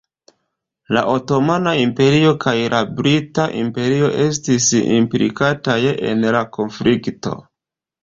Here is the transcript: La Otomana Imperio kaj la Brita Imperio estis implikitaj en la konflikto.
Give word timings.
La 0.95 1.03
Otomana 1.15 1.73
Imperio 1.81 2.31
kaj 2.47 2.55
la 2.75 2.81
Brita 3.01 3.47
Imperio 3.61 4.11
estis 4.27 4.73
implikitaj 4.83 5.81
en 6.11 6.31
la 6.41 6.47
konflikto. 6.61 7.41